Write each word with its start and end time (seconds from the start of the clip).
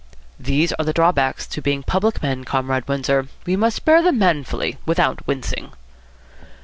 "These 0.39 0.73
are 0.79 0.83
the 0.85 0.93
drawbacks 0.93 1.45
to 1.45 1.61
being 1.61 1.83
public 1.83 2.23
men, 2.23 2.43
Comrade 2.43 2.87
Windsor. 2.87 3.27
We 3.45 3.55
must 3.55 3.85
bear 3.85 4.01
them 4.01 4.17
manfully, 4.17 4.79
without 4.83 5.19
wincing." 5.27 5.73